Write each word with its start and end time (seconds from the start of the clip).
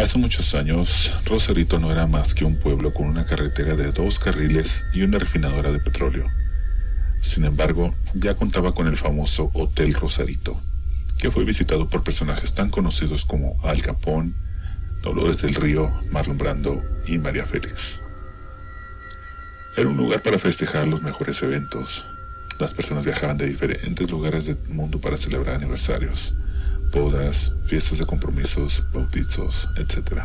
Hace 0.00 0.16
muchos 0.16 0.54
años, 0.54 1.14
Rosarito 1.26 1.78
no 1.78 1.92
era 1.92 2.06
más 2.06 2.32
que 2.32 2.46
un 2.46 2.58
pueblo 2.58 2.94
con 2.94 3.06
una 3.06 3.26
carretera 3.26 3.76
de 3.76 3.92
dos 3.92 4.18
carriles 4.18 4.82
y 4.94 5.02
una 5.02 5.18
refinadora 5.18 5.70
de 5.70 5.78
petróleo. 5.78 6.26
Sin 7.20 7.44
embargo, 7.44 7.94
ya 8.14 8.34
contaba 8.34 8.72
con 8.72 8.86
el 8.86 8.96
famoso 8.96 9.50
Hotel 9.52 9.92
Rosarito, 9.92 10.58
que 11.18 11.30
fue 11.30 11.44
visitado 11.44 11.90
por 11.90 12.02
personajes 12.02 12.54
tan 12.54 12.70
conocidos 12.70 13.26
como 13.26 13.60
Al 13.62 13.82
Capone, 13.82 14.32
Dolores 15.02 15.42
del 15.42 15.54
Río, 15.54 15.90
Marlon 16.10 16.38
Brando 16.38 16.82
y 17.06 17.18
María 17.18 17.44
Félix. 17.44 18.00
Era 19.76 19.86
un 19.86 19.98
lugar 19.98 20.22
para 20.22 20.38
festejar 20.38 20.88
los 20.88 21.02
mejores 21.02 21.42
eventos. 21.42 22.06
Las 22.58 22.72
personas 22.72 23.04
viajaban 23.04 23.36
de 23.36 23.48
diferentes 23.48 24.10
lugares 24.10 24.46
del 24.46 24.56
mundo 24.70 24.98
para 24.98 25.18
celebrar 25.18 25.56
aniversarios, 25.56 26.34
bodas, 26.90 27.52
fiestas 27.66 27.98
de 27.98 28.06
compromisos, 28.06 28.84
bautizos, 28.92 29.68
etc. 29.76 30.22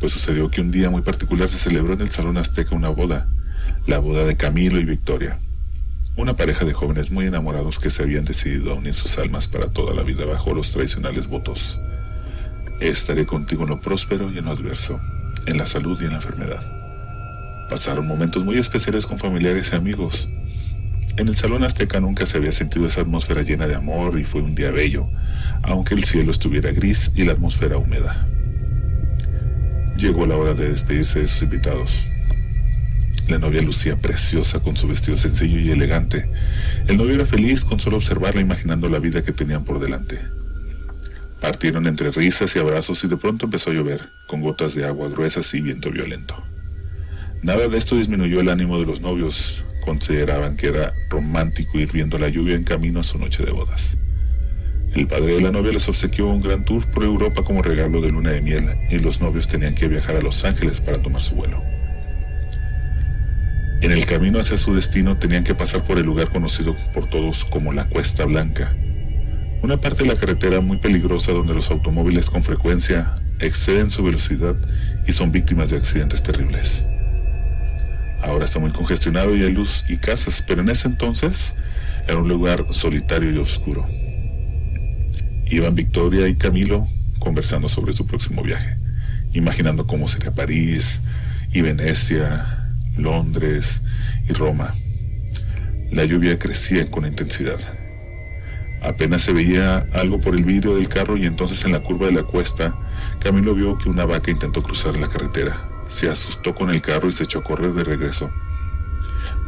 Pues 0.00 0.12
sucedió 0.12 0.50
que 0.50 0.60
un 0.60 0.70
día 0.70 0.90
muy 0.90 1.02
particular 1.02 1.48
se 1.48 1.58
celebró 1.58 1.94
en 1.94 2.02
el 2.02 2.10
Salón 2.10 2.36
Azteca 2.36 2.74
una 2.74 2.88
boda, 2.88 3.28
la 3.86 3.98
boda 3.98 4.24
de 4.24 4.36
Camilo 4.36 4.78
y 4.78 4.84
Victoria, 4.84 5.38
una 6.16 6.36
pareja 6.36 6.64
de 6.64 6.72
jóvenes 6.72 7.10
muy 7.10 7.26
enamorados 7.26 7.78
que 7.78 7.90
se 7.90 8.02
habían 8.02 8.24
decidido 8.24 8.72
a 8.72 8.74
unir 8.74 8.94
sus 8.94 9.16
almas 9.18 9.48
para 9.48 9.72
toda 9.72 9.94
la 9.94 10.02
vida 10.02 10.24
bajo 10.24 10.54
los 10.54 10.70
tradicionales 10.70 11.26
votos. 11.26 11.80
Estaré 12.80 13.26
contigo 13.26 13.62
en 13.62 13.70
lo 13.70 13.80
próspero 13.80 14.30
y 14.30 14.38
en 14.38 14.46
lo 14.46 14.50
adverso, 14.50 15.00
en 15.46 15.56
la 15.56 15.66
salud 15.66 15.98
y 16.00 16.04
en 16.04 16.10
la 16.10 16.16
enfermedad. 16.16 16.62
Pasaron 17.70 18.06
momentos 18.06 18.44
muy 18.44 18.58
especiales 18.58 19.06
con 19.06 19.18
familiares 19.18 19.70
y 19.72 19.76
amigos. 19.76 20.28
En 21.18 21.28
el 21.28 21.36
Salón 21.36 21.62
Azteca 21.62 22.00
nunca 22.00 22.24
se 22.24 22.38
había 22.38 22.52
sentido 22.52 22.86
esa 22.86 23.02
atmósfera 23.02 23.42
llena 23.42 23.66
de 23.66 23.74
amor 23.74 24.18
y 24.18 24.24
fue 24.24 24.40
un 24.40 24.54
día 24.54 24.70
bello, 24.70 25.06
aunque 25.62 25.94
el 25.94 26.04
cielo 26.04 26.30
estuviera 26.30 26.72
gris 26.72 27.10
y 27.14 27.24
la 27.24 27.32
atmósfera 27.32 27.76
húmeda. 27.76 28.26
Llegó 29.98 30.24
la 30.24 30.36
hora 30.36 30.54
de 30.54 30.70
despedirse 30.70 31.20
de 31.20 31.26
sus 31.26 31.42
invitados. 31.42 32.06
La 33.28 33.38
novia 33.38 33.60
lucía 33.60 33.96
preciosa 33.96 34.60
con 34.60 34.74
su 34.76 34.88
vestido 34.88 35.18
sencillo 35.18 35.58
y 35.58 35.70
elegante. 35.70 36.30
El 36.86 36.96
novio 36.96 37.14
era 37.16 37.26
feliz 37.26 37.62
con 37.62 37.78
solo 37.78 37.98
observarla 37.98 38.40
imaginando 38.40 38.88
la 38.88 38.98
vida 38.98 39.22
que 39.22 39.32
tenían 39.32 39.64
por 39.64 39.80
delante. 39.80 40.18
Partieron 41.42 41.86
entre 41.86 42.10
risas 42.10 42.56
y 42.56 42.58
abrazos 42.58 43.04
y 43.04 43.08
de 43.08 43.18
pronto 43.18 43.44
empezó 43.44 43.70
a 43.70 43.74
llover, 43.74 44.00
con 44.28 44.40
gotas 44.40 44.74
de 44.74 44.86
agua 44.86 45.10
gruesas 45.10 45.52
y 45.52 45.60
viento 45.60 45.90
violento. 45.90 46.42
Nada 47.42 47.68
de 47.68 47.76
esto 47.76 47.96
disminuyó 47.96 48.40
el 48.40 48.48
ánimo 48.48 48.78
de 48.78 48.86
los 48.86 49.00
novios. 49.00 49.62
Consideraban 49.84 50.56
que 50.56 50.68
era 50.68 50.94
romántico 51.10 51.78
ir 51.78 51.92
viendo 51.92 52.16
la 52.18 52.28
lluvia 52.28 52.54
en 52.54 52.64
camino 52.64 53.00
a 53.00 53.02
su 53.02 53.18
noche 53.18 53.44
de 53.44 53.50
bodas. 53.50 53.98
El 54.94 55.06
padre 55.06 55.34
de 55.34 55.40
la 55.40 55.50
novia 55.50 55.72
les 55.72 55.88
obsequió 55.88 56.28
un 56.28 56.42
gran 56.42 56.64
tour 56.64 56.84
por 56.92 57.02
Europa 57.02 57.42
como 57.42 57.62
regalo 57.62 58.00
de 58.00 58.10
luna 58.10 58.30
de 58.30 58.42
miel 58.42 58.66
y 58.90 58.98
los 58.98 59.20
novios 59.20 59.48
tenían 59.48 59.74
que 59.74 59.88
viajar 59.88 60.16
a 60.16 60.22
Los 60.22 60.44
Ángeles 60.44 60.80
para 60.80 61.00
tomar 61.02 61.22
su 61.22 61.34
vuelo. 61.34 61.62
En 63.80 63.90
el 63.90 64.04
camino 64.04 64.38
hacia 64.38 64.58
su 64.58 64.74
destino 64.74 65.18
tenían 65.18 65.44
que 65.44 65.54
pasar 65.54 65.84
por 65.84 65.98
el 65.98 66.06
lugar 66.06 66.28
conocido 66.28 66.76
por 66.94 67.10
todos 67.10 67.44
como 67.46 67.72
la 67.72 67.88
Cuesta 67.88 68.24
Blanca, 68.24 68.72
una 69.62 69.80
parte 69.80 70.04
de 70.04 70.10
la 70.10 70.20
carretera 70.20 70.60
muy 70.60 70.76
peligrosa 70.76 71.32
donde 71.32 71.54
los 71.54 71.70
automóviles 71.70 72.28
con 72.28 72.44
frecuencia 72.44 73.16
exceden 73.40 73.90
su 73.90 74.04
velocidad 74.04 74.56
y 75.06 75.12
son 75.12 75.32
víctimas 75.32 75.70
de 75.70 75.78
accidentes 75.78 76.22
terribles. 76.22 76.84
Ahora 78.22 78.44
está 78.44 78.60
muy 78.60 78.70
congestionado 78.70 79.34
y 79.34 79.42
hay 79.42 79.52
luz 79.52 79.84
y 79.88 79.96
casas, 79.96 80.44
pero 80.46 80.60
en 80.60 80.68
ese 80.68 80.86
entonces 80.86 81.54
era 82.06 82.18
un 82.18 82.28
lugar 82.28 82.64
solitario 82.70 83.32
y 83.32 83.38
oscuro. 83.38 83.84
Iban 85.46 85.74
Victoria 85.74 86.28
y 86.28 86.36
Camilo 86.36 86.86
conversando 87.18 87.68
sobre 87.68 87.92
su 87.92 88.06
próximo 88.06 88.42
viaje, 88.44 88.76
imaginando 89.32 89.88
cómo 89.88 90.06
sería 90.06 90.30
París 90.30 91.00
y 91.52 91.62
Venecia, 91.62 92.46
Londres 92.96 93.82
y 94.28 94.32
Roma. 94.32 94.72
La 95.90 96.04
lluvia 96.04 96.38
crecía 96.38 96.88
con 96.92 97.04
intensidad. 97.04 97.58
Apenas 98.82 99.22
se 99.22 99.32
veía 99.32 99.84
algo 99.92 100.20
por 100.20 100.36
el 100.36 100.44
vidrio 100.44 100.76
del 100.76 100.88
carro 100.88 101.16
y 101.16 101.26
entonces 101.26 101.64
en 101.64 101.72
la 101.72 101.80
curva 101.80 102.06
de 102.06 102.12
la 102.12 102.22
cuesta, 102.22 102.72
Camilo 103.18 103.54
vio 103.54 103.76
que 103.78 103.88
una 103.88 104.04
vaca 104.04 104.30
intentó 104.30 104.62
cruzar 104.62 104.96
la 104.96 105.08
carretera 105.08 105.71
se 105.92 106.08
asustó 106.08 106.54
con 106.54 106.70
el 106.70 106.80
carro 106.80 107.08
y 107.08 107.12
se 107.12 107.24
echó 107.24 107.40
a 107.40 107.44
correr 107.44 107.74
de 107.74 107.84
regreso. 107.84 108.30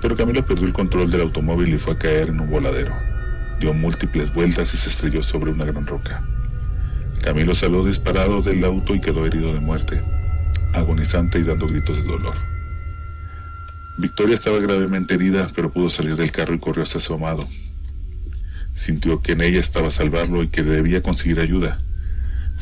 Pero 0.00 0.16
Camilo 0.16 0.44
perdió 0.44 0.66
el 0.66 0.72
control 0.72 1.10
del 1.10 1.20
automóvil 1.20 1.72
y 1.72 1.78
fue 1.78 1.94
a 1.94 1.98
caer 1.98 2.30
en 2.30 2.40
un 2.40 2.50
voladero. 2.50 2.92
Dio 3.60 3.72
múltiples 3.72 4.34
vueltas 4.34 4.74
y 4.74 4.76
se 4.76 4.88
estrelló 4.88 5.22
sobre 5.22 5.52
una 5.52 5.64
gran 5.64 5.86
roca. 5.86 6.20
Camilo 7.22 7.54
salió 7.54 7.84
disparado 7.84 8.42
del 8.42 8.64
auto 8.64 8.92
y 8.94 9.00
quedó 9.00 9.24
herido 9.24 9.54
de 9.54 9.60
muerte, 9.60 10.02
agonizante 10.72 11.38
y 11.38 11.44
dando 11.44 11.68
gritos 11.68 11.96
de 11.96 12.02
dolor. 12.02 12.34
Victoria 13.98 14.34
estaba 14.34 14.58
gravemente 14.58 15.14
herida, 15.14 15.48
pero 15.54 15.70
pudo 15.70 15.90
salir 15.90 16.16
del 16.16 16.32
carro 16.32 16.54
y 16.54 16.58
corrió 16.58 16.82
hacia 16.82 16.98
su 16.98 17.14
amado. 17.14 17.46
Sintió 18.74 19.22
que 19.22 19.32
en 19.32 19.42
ella 19.42 19.60
estaba 19.60 19.92
salvarlo 19.92 20.42
y 20.42 20.48
que 20.48 20.64
debía 20.64 21.02
conseguir 21.02 21.38
ayuda. 21.38 21.78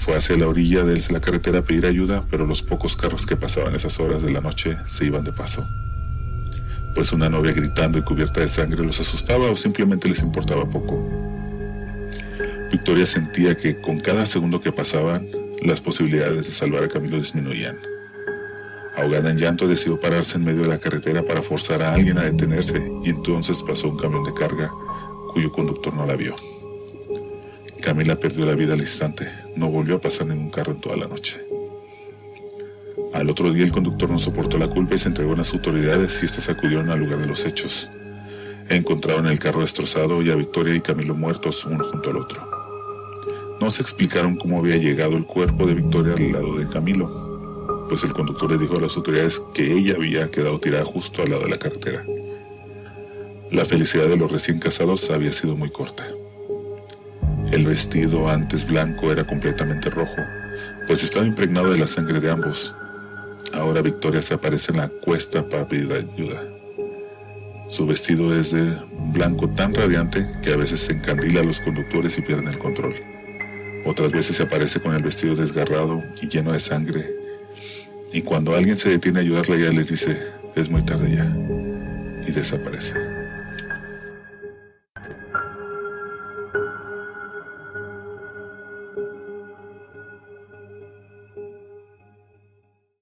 Fue 0.04 0.16
hacia 0.16 0.36
la 0.36 0.48
orilla 0.48 0.82
de 0.82 1.02
la 1.10 1.20
carretera 1.20 1.58
a 1.58 1.62
pedir 1.62 1.84
ayuda, 1.84 2.24
pero 2.30 2.46
los 2.46 2.62
pocos 2.62 2.96
carros 2.96 3.26
que 3.26 3.36
pasaban 3.36 3.74
esas 3.74 4.00
horas 4.00 4.22
de 4.22 4.30
la 4.30 4.40
noche 4.40 4.76
se 4.86 5.04
iban 5.04 5.24
de 5.24 5.32
paso. 5.32 5.66
Pues 6.94 7.12
una 7.12 7.28
novia 7.28 7.52
gritando 7.52 7.98
y 7.98 8.02
cubierta 8.02 8.40
de 8.40 8.48
sangre 8.48 8.82
los 8.82 8.98
asustaba 8.98 9.50
o 9.50 9.56
simplemente 9.56 10.08
les 10.08 10.22
importaba 10.22 10.68
poco. 10.68 10.98
Victoria 12.72 13.04
sentía 13.04 13.54
que 13.54 13.78
con 13.80 14.00
cada 14.00 14.24
segundo 14.24 14.60
que 14.60 14.72
pasaban, 14.72 15.26
las 15.62 15.80
posibilidades 15.80 16.46
de 16.46 16.52
salvar 16.52 16.84
a 16.84 16.88
Camilo 16.88 17.18
disminuían. 17.18 17.76
Ahogada 18.96 19.30
en 19.30 19.36
llanto, 19.36 19.68
decidió 19.68 20.00
pararse 20.00 20.38
en 20.38 20.44
medio 20.44 20.62
de 20.62 20.68
la 20.68 20.78
carretera 20.78 21.22
para 21.22 21.42
forzar 21.42 21.82
a 21.82 21.92
alguien 21.92 22.16
a 22.16 22.24
detenerse 22.24 22.82
y 23.04 23.10
entonces 23.10 23.62
pasó 23.62 23.88
un 23.88 23.98
camión 23.98 24.24
de 24.24 24.32
carga 24.32 24.70
cuyo 25.34 25.52
conductor 25.52 25.92
no 25.92 26.06
la 26.06 26.16
vio. 26.16 26.34
Camila 27.80 28.16
perdió 28.16 28.46
la 28.46 28.54
vida 28.54 28.74
al 28.74 28.80
instante. 28.80 29.28
No 29.56 29.70
volvió 29.70 29.96
a 29.96 30.00
pasar 30.00 30.26
ningún 30.26 30.50
carro 30.50 30.72
en 30.72 30.80
toda 30.80 30.96
la 30.96 31.08
noche. 31.08 31.40
Al 33.12 33.28
otro 33.28 33.52
día 33.52 33.64
el 33.64 33.72
conductor 33.72 34.08
no 34.08 34.18
soportó 34.18 34.56
la 34.56 34.68
culpa 34.68 34.94
y 34.94 34.98
se 34.98 35.08
entregó 35.08 35.32
a 35.32 35.38
las 35.38 35.52
autoridades 35.52 36.22
y 36.22 36.26
éstas 36.26 36.48
acudieron 36.48 36.90
al 36.90 37.00
lugar 37.00 37.18
de 37.18 37.26
los 37.26 37.44
hechos. 37.44 37.90
Encontraron 38.68 39.26
el 39.26 39.38
carro 39.40 39.62
destrozado 39.62 40.22
y 40.22 40.30
a 40.30 40.36
Victoria 40.36 40.76
y 40.76 40.80
Camilo 40.80 41.14
muertos 41.14 41.64
uno 41.64 41.84
junto 41.84 42.10
al 42.10 42.18
otro. 42.18 42.40
No 43.60 43.70
se 43.70 43.82
explicaron 43.82 44.36
cómo 44.36 44.60
había 44.60 44.76
llegado 44.76 45.16
el 45.16 45.26
cuerpo 45.26 45.66
de 45.66 45.74
Victoria 45.74 46.14
al 46.14 46.32
lado 46.32 46.56
de 46.56 46.68
Camilo, 46.68 47.86
pues 47.88 48.04
el 48.04 48.12
conductor 48.12 48.52
le 48.52 48.58
dijo 48.58 48.76
a 48.76 48.80
las 48.80 48.96
autoridades 48.96 49.42
que 49.54 49.72
ella 49.72 49.96
había 49.96 50.30
quedado 50.30 50.60
tirada 50.60 50.84
justo 50.84 51.22
al 51.22 51.30
lado 51.30 51.42
de 51.42 51.50
la 51.50 51.58
carretera. 51.58 52.04
La 53.50 53.64
felicidad 53.64 54.08
de 54.08 54.16
los 54.16 54.30
recién 54.30 54.60
casados 54.60 55.10
había 55.10 55.32
sido 55.32 55.56
muy 55.56 55.70
corta. 55.70 56.06
El 57.50 57.66
vestido 57.66 58.28
antes 58.28 58.64
blanco 58.64 59.10
era 59.10 59.24
completamente 59.24 59.90
rojo, 59.90 60.22
pues 60.86 61.02
estaba 61.02 61.26
impregnado 61.26 61.72
de 61.72 61.78
la 61.78 61.86
sangre 61.88 62.20
de 62.20 62.30
ambos. 62.30 62.72
Ahora 63.52 63.82
Victoria 63.82 64.22
se 64.22 64.34
aparece 64.34 64.70
en 64.70 64.78
la 64.78 64.88
cuesta 64.88 65.42
para 65.48 65.66
pedir 65.66 65.92
ayuda. 65.92 66.44
Su 67.68 67.86
vestido 67.86 68.32
es 68.38 68.52
de 68.52 68.76
blanco 69.12 69.48
tan 69.50 69.74
radiante 69.74 70.24
que 70.42 70.52
a 70.52 70.56
veces 70.56 70.78
se 70.78 70.92
encandila 70.92 71.40
a 71.40 71.44
los 71.44 71.58
conductores 71.58 72.16
y 72.18 72.22
pierden 72.22 72.46
el 72.46 72.58
control. 72.58 72.94
Otras 73.84 74.12
veces 74.12 74.36
se 74.36 74.44
aparece 74.44 74.80
con 74.80 74.94
el 74.94 75.02
vestido 75.02 75.34
desgarrado 75.34 76.04
y 76.22 76.28
lleno 76.28 76.52
de 76.52 76.60
sangre. 76.60 77.10
Y 78.12 78.22
cuando 78.22 78.54
alguien 78.54 78.76
se 78.76 78.90
detiene 78.90 79.18
a 79.18 79.22
ayudarla, 79.22 79.56
ella 79.56 79.70
les 79.70 79.88
dice, 79.88 80.16
es 80.54 80.68
muy 80.70 80.84
tarde 80.84 81.16
ya. 81.16 82.28
Y 82.28 82.32
desaparece. 82.32 83.09